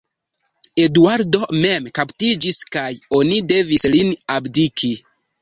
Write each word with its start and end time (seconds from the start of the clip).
Eduardo 0.85 1.41
mem 1.65 1.89
kaptiĝis 1.99 2.59
kaj 2.77 2.87
oni 3.19 3.39
devis 3.53 3.87
lin 3.97 4.11
abdiki. 4.41 4.93